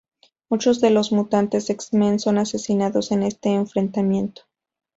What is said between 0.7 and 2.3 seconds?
de los mutantes X-Men